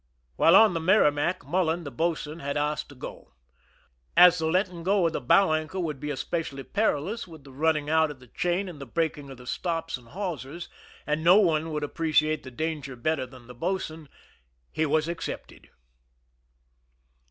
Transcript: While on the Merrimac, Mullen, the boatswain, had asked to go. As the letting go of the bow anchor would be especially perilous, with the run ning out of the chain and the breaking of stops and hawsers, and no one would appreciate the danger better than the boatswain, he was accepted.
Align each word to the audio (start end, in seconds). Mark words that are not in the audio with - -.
While 0.35 0.55
on 0.55 0.73
the 0.73 0.79
Merrimac, 0.79 1.45
Mullen, 1.45 1.83
the 1.83 1.91
boatswain, 1.91 2.39
had 2.39 2.57
asked 2.57 2.89
to 2.89 2.95
go. 2.95 3.33
As 4.17 4.39
the 4.39 4.47
letting 4.47 4.81
go 4.83 5.05
of 5.05 5.13
the 5.13 5.21
bow 5.21 5.53
anchor 5.53 5.79
would 5.79 5.99
be 5.99 6.09
especially 6.09 6.63
perilous, 6.63 7.27
with 7.27 7.43
the 7.43 7.51
run 7.51 7.75
ning 7.75 7.87
out 7.87 8.09
of 8.09 8.19
the 8.19 8.25
chain 8.25 8.67
and 8.67 8.81
the 8.81 8.87
breaking 8.87 9.29
of 9.29 9.47
stops 9.47 9.97
and 9.97 10.07
hawsers, 10.07 10.69
and 11.05 11.23
no 11.23 11.37
one 11.37 11.69
would 11.71 11.83
appreciate 11.83 12.41
the 12.41 12.49
danger 12.49 12.95
better 12.95 13.27
than 13.27 13.45
the 13.45 13.53
boatswain, 13.53 14.09
he 14.71 14.87
was 14.87 15.07
accepted. 15.07 15.69